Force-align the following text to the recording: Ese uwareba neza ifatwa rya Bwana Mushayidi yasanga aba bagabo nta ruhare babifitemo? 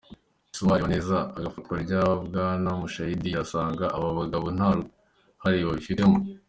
Ese 0.51 0.59
uwareba 0.61 0.87
neza 0.95 1.17
ifatwa 1.47 1.75
rya 1.83 2.01
Bwana 2.25 2.69
Mushayidi 2.79 3.29
yasanga 3.37 3.85
aba 3.97 4.09
bagabo 4.19 4.47
nta 4.55 4.69
ruhare 4.75 5.59
babifitemo? 5.69 6.17